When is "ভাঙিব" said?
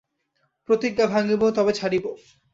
1.07-1.41